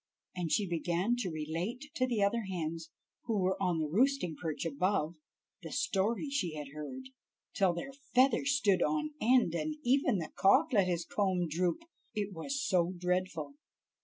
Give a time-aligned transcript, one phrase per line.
[0.35, 2.89] And she began to relate to the other hens
[3.25, 5.13] who were on the roosting perch above,
[5.61, 7.09] the story she had heard,
[7.53, 11.83] till their feathers stood on end, and even the cock let his comb droop,
[12.15, 13.57] it was so dreadful.